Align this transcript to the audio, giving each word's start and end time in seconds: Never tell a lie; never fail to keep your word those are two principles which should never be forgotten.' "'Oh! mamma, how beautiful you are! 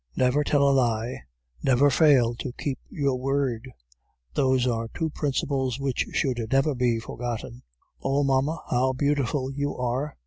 Never 0.15 0.43
tell 0.43 0.67
a 0.67 0.71
lie; 0.73 1.21
never 1.61 1.91
fail 1.91 2.33
to 2.33 2.51
keep 2.53 2.79
your 2.89 3.19
word 3.19 3.69
those 4.33 4.65
are 4.65 4.87
two 4.95 5.11
principles 5.11 5.79
which 5.79 6.07
should 6.13 6.41
never 6.51 6.73
be 6.73 6.97
forgotten.' 6.97 7.61
"'Oh! 8.01 8.23
mamma, 8.23 8.63
how 8.71 8.93
beautiful 8.93 9.51
you 9.51 9.77
are! 9.77 10.17